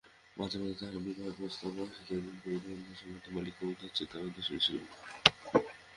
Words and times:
মাঝে 0.37 0.57
মাঝে 0.59 0.75
তাহার 0.79 1.03
বিবাহের 1.05 1.35
প্রস্তাবও 1.39 1.83
আসিত 1.85 2.09
এবং 2.13 2.33
পরিণয়বন্ধন 2.43 2.95
সম্বন্ধে 2.99 3.29
বালকটির 3.35 3.95
চিত্তও 3.97 4.27
উদাসীন 4.27 4.57
ছিল 4.65 4.77
না। 4.81 4.93